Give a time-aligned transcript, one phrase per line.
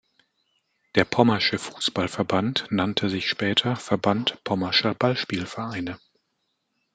[0.95, 5.99] Der Pommersche Fußball-Verband nannte sich später Verband Pommerscher Ballspiel-Vereine.